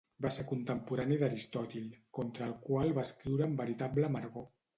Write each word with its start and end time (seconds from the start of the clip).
Va 0.25 0.29
ser 0.35 0.43
contemporani 0.51 1.17
d'Aristòtil, 1.23 1.85
contra 2.19 2.49
el 2.53 2.57
qual 2.65 2.95
va 2.97 3.05
escriure 3.11 3.47
amb 3.51 3.63
veritable 3.65 4.11
amargor. 4.11 4.51